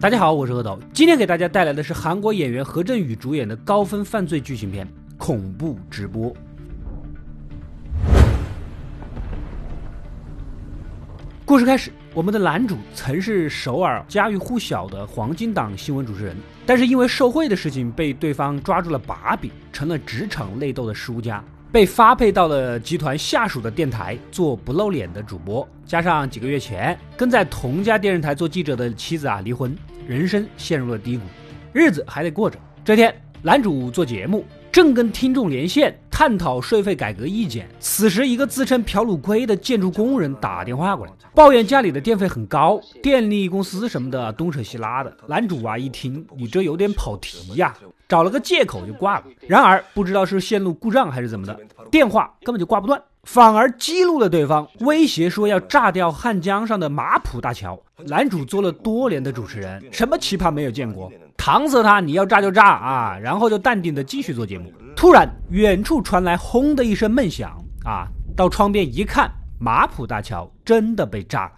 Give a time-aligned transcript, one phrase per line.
[0.00, 0.78] 大家好我是阿斗。
[0.94, 4.88] 今天给大家带来的是韩国演员何振宇主演的高分犯罪剧情片
[5.18, 6.34] 恐怖直播。
[11.44, 25.68] 故事开始我们的男主曾是首尔家喻户晓的黄金档新闻主持人但是因为受贿的事情被对方抓住了把柄成了职场内斗的输家被发配到了集团下属的电台做不露脸的主播。
[25.84, 29.76] 加上几个月前跟在同家电视台做记者的妻子啊离婚
[30.10, 31.22] 人生陷入了低谷
[31.72, 32.58] 日子还得过着。
[32.84, 37.68] 这天男主做节目正跟听众连线探讨税费改革意见。
[37.78, 45.16] 此时一个自称朴鲁圭的建筑工人打电话过来抱怨家里的电费很高电力公司什么的东扯西拉的。
[45.28, 47.72] 男主啊一听你这有点跑题呀
[48.08, 49.26] 找了个借口就挂了。
[49.46, 51.56] 然而不知道是线路故障还是怎么的
[51.88, 57.78] 电话根本就挂不断反而激怒了对方威胁说要炸掉汉江上的马浦大桥。
[58.06, 61.12] 男主做了多年的主持人什么奇葩没有见过？
[61.36, 64.72] 搪塞他你要炸就炸啊然后就淡定的继续做节目。
[64.96, 71.52] 突然远处传来轰的一声闷响啊到窗边一看马浦大桥真的被炸了。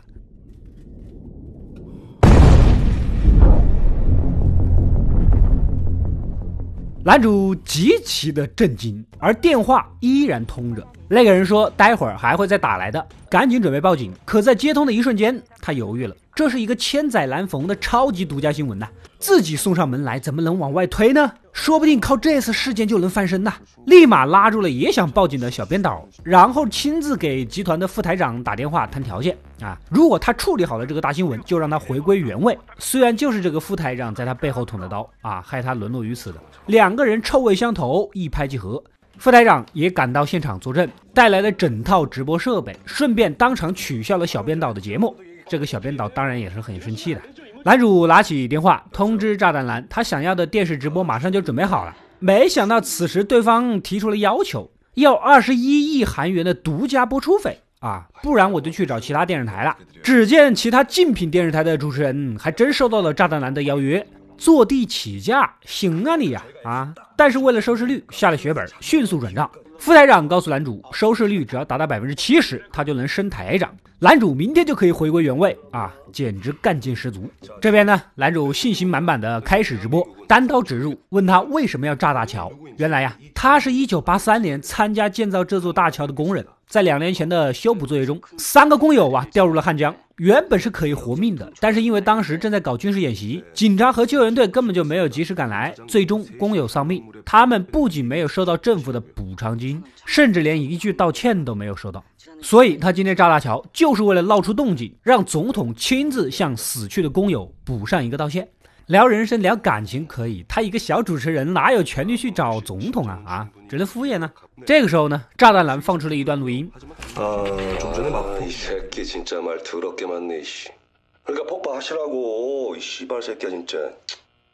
[7.04, 13.04] 男主极其的震惊而电话依然通着那个人说待会儿还会再打来的。
[13.28, 16.14] 赶紧准备报警可在接通的一瞬间他犹豫了。
[16.34, 18.88] 这是一个千载难逢的超级独家新闻呐。
[19.22, 21.32] 自己送上门来怎么能往外推呢？
[21.52, 23.54] 说不定靠这次事件就能翻身呐。
[23.86, 29.78] 立马拉住了也想报警的小编导然后亲自给集团的副台长打电话谈条件啊。
[29.88, 36.40] 如果他处理好了这个大新闻就让他回归原位虽然就是这个副台长在他背后捅的刀啊害他沦落于此的。
[36.66, 38.82] 两个人臭味相投一拍即合。
[39.18, 45.14] 副台长也赶到现场作证带来了整套直播设备顺便当场取消了小编导的节目。
[45.46, 47.20] 这个小编导当然也是很生气的。
[47.64, 59.76] 男主拿起电话通知炸弹男他想要的电视直播马上就准备好了没想到此时对方提出了要求要二十一亿韩元的独家播出费啊不然我就去找其他电视台了。
[60.02, 64.04] 只见其他竞品电视台的主持人还真收到了炸弹男的邀约
[64.36, 69.48] 坐地起价行啊你呀啊但是为了收视率下了血本迅速转账。
[69.82, 73.68] 副台长告诉男主收视率只要达到百分之七十他就能升台长。
[73.98, 77.28] 男主明天就可以回归原位啊简直干劲十足。
[77.60, 82.48] 这边呢男主信心满满的开始直播单刀直入问他为什么要炸大桥。
[82.76, 89.92] 原来呀他是一九八三年参加建造这座大桥的工人在两年前的修补作业中三个工友啊掉入了汉江。
[90.18, 97.02] 原本是可以活命的但是因为当时正在搞军事演习警察和救援队根本就没有及时赶来最终工友丧命。
[97.24, 102.04] 他们不仅没有收到政府的补偿金甚至连一句道歉都没有收到。
[102.40, 108.48] 所以他今天炸大桥就是为了闹出动静让总统亲自向死去的工友补上一个道歉。
[108.92, 110.44] 聊人生聊感情可以。
[110.46, 113.22] 他一个小主持人哪有权利去找总统啊？
[113.24, 114.30] 啊只能敷衍呢？
[114.66, 116.70] 这个时候呢炸弹男放出了一段录音。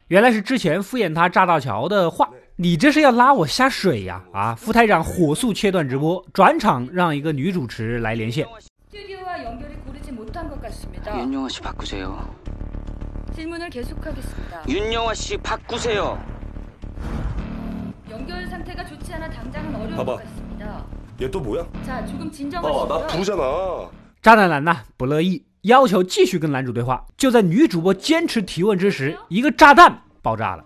[0.07, 4.23] 原来是之前敷衍他炸道桥的话你这是要拉我下水呀？
[4.33, 8.47] 啊副台长火速切断直播转场让一个女主持来连线。
[13.39, 14.67] 질문을 계속하겠습니 다.
[14.67, 16.19] 윤영화 씨, 바꾸세 요.
[19.95, 20.19] 봐 봐.
[21.23, 21.63] 얘뭐 야?
[21.87, 22.61] 자, 조금 진 정.
[22.61, 23.89] 나부잖 아.
[24.21, 27.05] 炸弹男呢不乐意，要求继续跟男主对话。
[27.17, 30.65] 就在女主播坚持提问之时，一个炸弹爆炸了。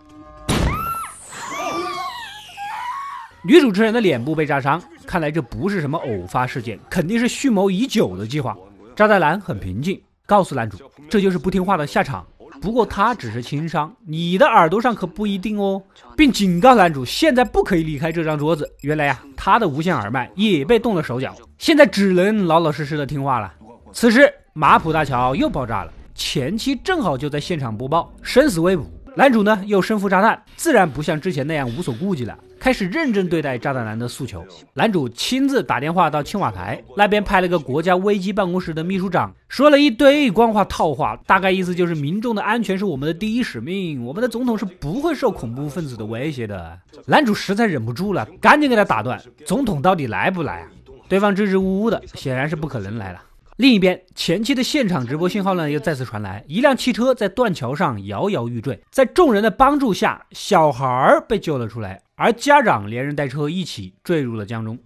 [3.45, 8.57] 女主持人的脸部被炸伤，看来这不是什么偶发事件，肯定是蓄谋已久的计划。
[8.97, 10.79] 炸弹男很平静，告诉男主，
[11.11, 12.27] 这就是不听话的下场。
[12.63, 15.83] 不过他只是轻伤你的耳朵上可不一定哦。
[16.17, 18.71] 并警告男主现在不可以离开这张桌子。
[18.83, 21.35] 原来呀他的无线耳麦也被动了手脚。
[21.59, 23.53] 现在只能老老实实的听话了
[23.93, 32.39] 此时马浦大桥又爆炸了前期正好就在现场播报生死未卜男主呢又身负炸弹自然不像之前那样无所顾忌了。
[32.63, 34.47] 开始认真对待炸弹男的诉求。
[34.75, 46.79] 男主亲自打电话到青瓦台那边派了个国家危机办公室的秘书长说了一堆官话套话大概意思就是民众的安全是我们的第一使命我们的总统是不会受恐怖分子的威胁的。
[47.07, 50.69] 男主实在忍不住了赶紧给他打断总统到底来不来啊？
[51.09, 53.21] 对方支支吾吾的显然是不可能来了。
[53.63, 64.77] 另一边前期的现场直播信号呢又再次传来一辆汽车在断桥上摇摇欲坠在众人的帮助下小孩儿被救了出来而家长连人带车一起坠入了江中。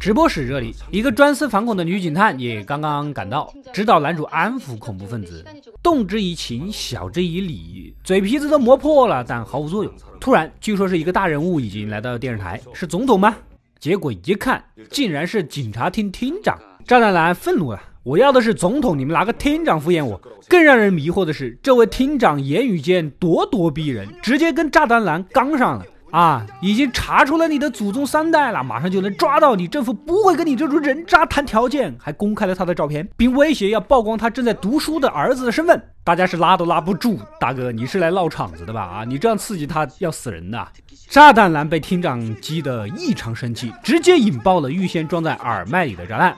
[0.00, 5.44] 直播室这里一个专司反恐的女警探也刚刚赶到指导男主安抚恐怖分子。
[5.82, 9.92] 动之以情，晓之以理，嘴皮子都磨破了，但毫无作用。
[10.20, 13.34] 突然，据说是一个大人物已经来到了电视台，是总统吗？
[13.80, 16.56] 结果一看，竟然是警察厅厅长。
[16.86, 20.20] 炸弹男愤怒了，我要的是总统，你们拿个厅长敷衍我。
[20.48, 25.84] 更让人迷惑的是，这位厅长言语间咄咄逼人，直接跟炸弹男刚上了。
[26.12, 29.66] 啊，已经查出了你的祖宗三代了，马上就能抓到你。
[29.66, 35.82] 政府不会跟你这种人渣谈条件，还公开了他的照片，并威胁要曝光他正在读书的儿子的身份。
[36.04, 38.82] 大家是拉都拉不住，大哥，你是来闹场子的吧？
[38.82, 40.68] 啊，你这样刺激他要死人的。
[41.08, 46.36] 炸弹男被厅长激得异常生气，直接引爆了预先装在耳麦里的炸弹。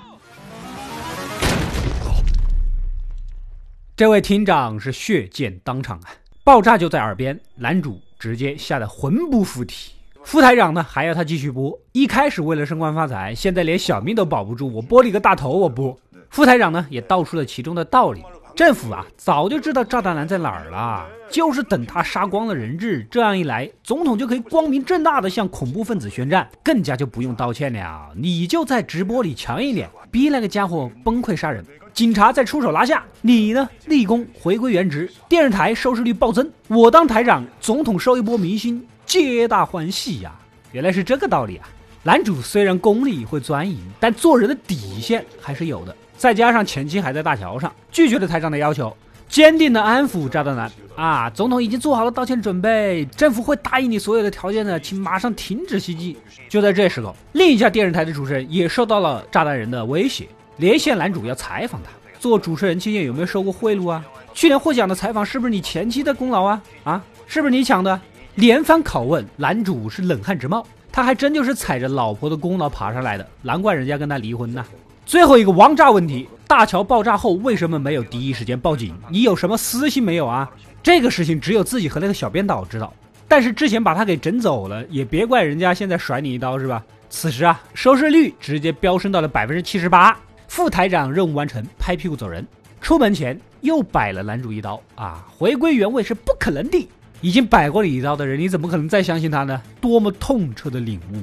[3.96, 8.00] 这位厅长是血溅当场啊，爆炸就在耳边，男主。
[8.24, 9.92] 直接吓得魂不附体，
[10.22, 11.78] 副台长呢还要他继续播。
[11.92, 15.94] 一开始为了升官发财，现在连小命都保不住，我播你个大头，我播。
[16.30, 18.22] 副台长呢也道出了其中的道理。
[18.56, 28.10] 政府啊早就知道炸弹男在哪儿了，就是等他杀光了人质，这样一来，总统就可以光明正大的向恐怖分子宣战，更加就不用道歉了。
[28.16, 31.62] 你就在直播里强一点，逼那个家伙崩溃杀人。
[31.94, 40.32] 警察再出手拿下你呢，立功回归原职，电视台收视率暴增，我当台长，总统收一波明星，皆大欢喜呀！
[40.72, 41.68] 原来是这个道理啊！
[42.02, 45.94] 男主虽然功力会钻营，但做人的底线还是有的。
[46.16, 48.94] 再加上前期还在大桥上，拒绝了台长的要求，
[49.28, 51.30] 坚定的安抚炸弹男啊！
[51.30, 56.16] 总统已经做好了道歉准备，政府会答应你所有的条件的，请马上停止袭击。
[56.48, 60.26] 就在这时候，另一家电视台的主持人也受到了炸弹人的威胁。
[60.56, 64.04] 连线男主要采访他，做主持人期间有没有收过贿赂啊？
[64.32, 66.62] 去年获奖的采访是不是你前妻的功劳啊？
[66.84, 68.00] 啊，是不是你抢的？
[68.36, 70.66] 连番拷问，男主是冷汗直冒。
[70.90, 74.64] 他还真就是踩着老婆的功劳爬上来的，难怪人家跟他离婚呢。
[75.04, 78.94] 最后一个王炸问题：大桥爆炸后为什么没有第一时间报警？
[79.10, 80.48] 你有什么私心没有啊？
[80.82, 82.92] 这个事情只有自己和那个小编导知道。
[83.26, 86.82] 但是之前把他给整走了，也别怪人家现在甩你一刀是吧？
[87.10, 90.16] 此时啊，收视率直接飙升到了百分之七十八。
[90.54, 92.46] 副台长任务完成，拍屁股走人。
[92.80, 95.26] 出门前又摆了男主一刀啊！
[95.28, 96.88] 回归原位是不可能的。
[97.20, 99.60] 已经摆过你一刀的人，你怎么可能再相信他呢？
[99.80, 101.16] 多么痛彻的领悟！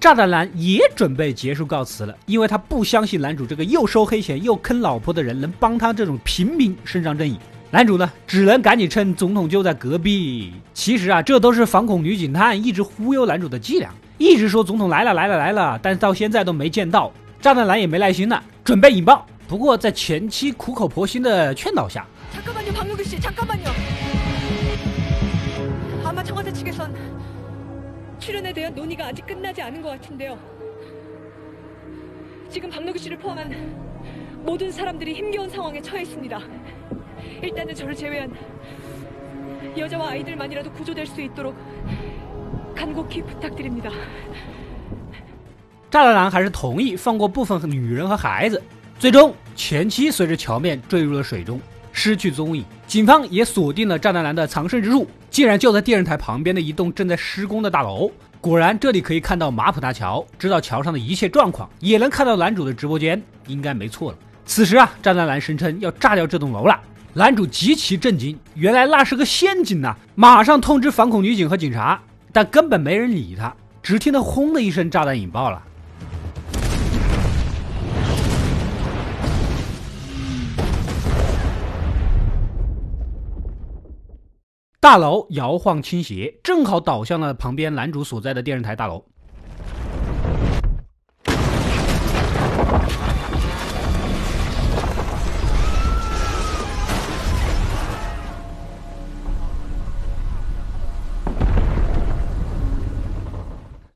[0.00, 7.38] 炸弹男也准备结束告辞了，因为他不相信男主这个又收黑钱又坑老婆的人能帮他这种平民伸张正义。
[7.70, 10.54] 男主呢，只能赶紧趁总统就在隔壁。
[10.72, 17.12] 其实啊，这都是反恐女警探一直忽悠男主的伎俩，一直说总统来了来了来了，但是到现在都没见到。
[17.40, 18.42] 炸弹男也没耐心了。
[18.62, 22.06] 准备引爆，不过在前妻苦口婆心的劝导下，
[45.90, 48.62] 炸弹男还是同意放过部分女人和孩子，
[48.96, 51.60] 最终前妻随着桥面坠入了水中，
[51.90, 52.64] 失去踪影。
[52.86, 58.08] 警方也锁定了炸弹男的藏身之处，竟然就在电视台旁边的一栋正在施工的大楼。
[58.40, 64.18] 果然这里可以看到马浦大桥，知道桥上的一切状况，也能看到男主的直播间，应该没错了。
[64.46, 66.80] 此时啊，炸弹男声称要炸掉这栋楼了，
[67.14, 72.00] 男主极其震惊，原来那是个陷阱呐，马上通知反恐女警和警察。
[72.32, 75.60] 但根本没人理他，只听到轰的一声炸弹引爆了。
[84.82, 89.04] 大楼摇晃倾斜，正好倒向了旁边男主所在的电视台大楼。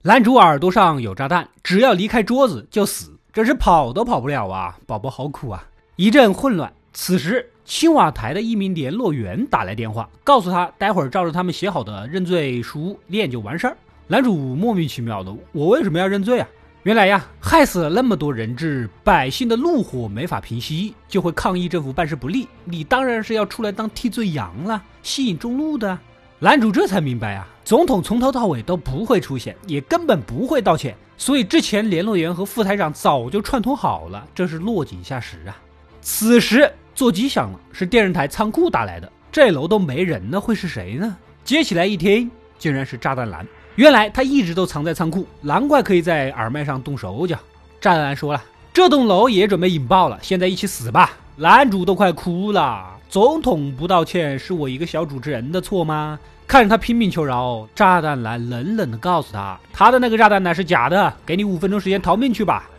[0.03, 4.77] 男主耳朵上有炸弹，只要离开桌子就死，真是跑都跑不了啊！
[4.87, 5.65] 宝宝好苦啊！
[5.97, 7.47] 一阵混乱，此时。
[7.67, 13.75] 青瓦台的一名联络员打来电话，告诉他待会儿照着他们写好的认罪书念就完事儿。
[14.07, 16.47] 男主莫名其妙的，我为什么要认罪啊？
[16.83, 22.47] 原来呀，害死了那么多人质，百姓的怒火没法平息，就会抗议政府办事不力。
[22.65, 25.99] 你当然是要出来当替罪羊了，吸引众怒的。
[26.39, 35.57] 男主这才明白啊，总统从头到尾都不会出现，也根本不会道歉，所以之前联络员和副台长早就串通好了，这是落井下石啊。
[36.03, 36.71] 此时。
[36.95, 39.11] 座机响了，是电视台仓库打来的。
[39.33, 41.17] 这楼都没人了，会是谁呢？
[41.45, 43.47] 接起来一听，竟然是炸弹男。
[43.75, 47.37] 原来他一直都藏在仓库，难怪可以在耳麦上动手脚。
[47.81, 51.11] 炸弹男说了，这栋楼也准备引爆了，现在一起死吧！
[51.37, 52.97] 男主都快哭了。
[53.09, 56.19] 总统不道歉，是我一个小主持人的错吗？
[56.47, 62.71] 看着他拼命求饶，炸弹男冷冷的告诉他，他的那个炸弹乃是假的，给你五分钟时间逃命去吧。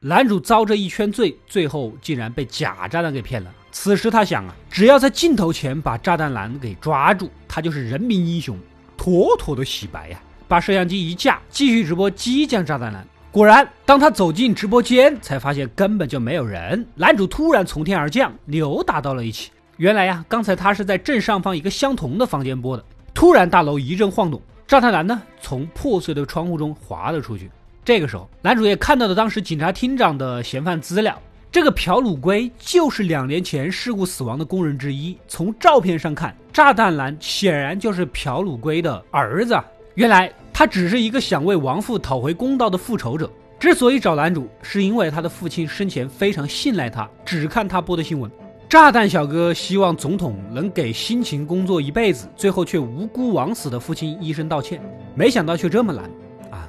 [0.00, 3.52] 男主遭这一圈罪，最后竟然被假炸弹给骗了。
[3.70, 8.58] 此时他想啊，只要在镜头前把炸弹男给抓住，他就是人民英雄。
[8.96, 10.18] 妥妥的洗白呀！
[10.48, 13.06] 把摄像机一架，继续直播激将炸弹男。
[13.30, 16.84] 果然，当他走进直播间，才发现根本就没有人。
[16.94, 19.52] 男主突然从天而降，扭打到了一起。
[19.77, 22.83] 原来呀，刚才他是在正上方一个相同的房间播的。
[23.13, 27.51] 突然，大楼一阵晃动，炸弹男呢从破碎的窗户中滑了出去。
[27.83, 31.21] 这个时候，男主也看到了当时警察厅长的嫌犯资料。
[31.51, 35.17] 这个朴鲁圭就是两年前事故死亡的工人之一。
[35.27, 39.57] 从照片上看，炸弹男显然就是朴鲁圭的儿子。
[39.95, 43.29] 原来他只是一个想为亡父讨回公道的复仇者。
[43.57, 48.29] 之所以找男主，是因为他的父亲生前非常信赖他，只看他播的新闻。
[48.75, 54.81] 炸弹小哥希望总统能给辛勤工作一辈子，最后却无辜枉死的父亲医生道歉，
[55.15, 56.03] 没想到却这么难
[56.51, 56.67] 啊！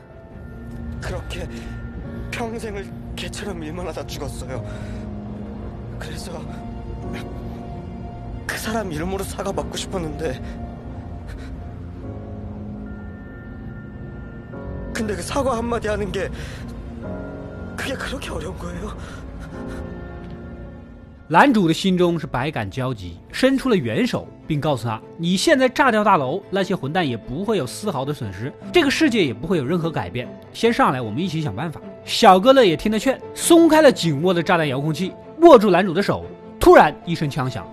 [21.29, 30.29] 男主的心中是百感交集，伸出了援手，并告诉他：“你现在炸掉大楼，那些混蛋也不会有丝毫的损失，这个世界也不会有任何改变。
[30.53, 36.25] 先上来，我们一起想办法。”小哥呢也听了劝，松开了紧握的炸弹遥控器，握住男主的手。
[36.61, 37.67] 突然一声枪响。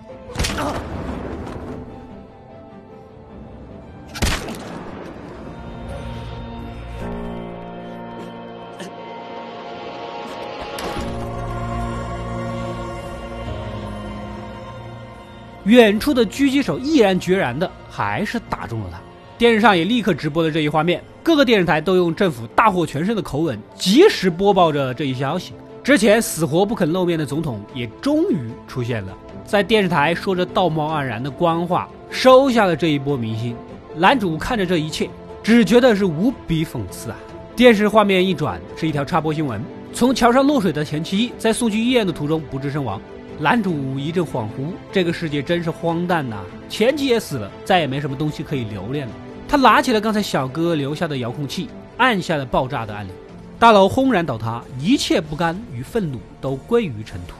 [15.73, 18.99] 远处的狙击手毅然决然的，还是打中了他。
[19.39, 25.53] 电视上也立刻直播了这一画面，各个电视台都用政府大获全胜的口吻，及时播报着这一消息。
[25.83, 33.55] 之前死活不肯露面的总统也终于出现了，在电视台说着道貌岸然的官话，收下了这一波明星。
[33.95, 35.09] 男主看着这一切，
[35.41, 37.17] 只觉得是无比讽刺啊！
[37.55, 39.59] 电视画面一转，是一条插播新闻：
[39.91, 43.01] 从桥上落水的前妻，在送去医院的途中不治身亡。
[43.39, 46.37] 男主一阵恍惚，这个世界真是荒诞呐！
[46.69, 49.13] 前妻也死了，再也没什么东西可以留恋了。
[49.47, 53.13] 他拿起了刚才小哥留下的遥控器，按下了爆炸的按钮，
[53.59, 57.35] 大楼轰然倒塌，一切不甘与愤怒都归于尘土。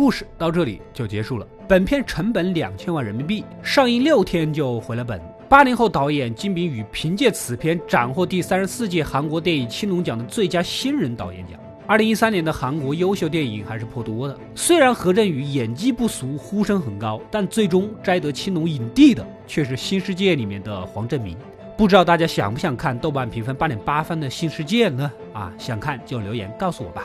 [0.00, 1.46] 故事到这里就结束了。
[1.68, 5.20] 本片成本两千万人民币，上映六天就回了本。
[5.46, 11.60] 八零后导演金炳宇凭借此片斩获第三十四届韩国电影青龙奖的最佳新人导演奖。
[11.86, 21.36] 二零一三年的韩国优秀电影还是颇多的，虽然何振宇演技不俗，呼声很高，但最终摘得青龙影帝的却是《新世界》里面的黄正明。
[21.76, 25.12] 不知道大家想不想看豆瓣评分八点八分的《新世界》呢？
[25.34, 27.04] 啊，想看就留言告诉我吧。